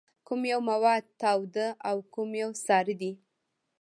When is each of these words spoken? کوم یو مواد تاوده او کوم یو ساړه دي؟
کوم 0.27 0.41
یو 0.53 0.59
مواد 0.69 1.03
تاوده 1.21 1.67
او 1.89 1.97
کوم 2.13 2.29
یو 2.41 2.49
ساړه 2.65 2.95
دي؟ 3.01 3.11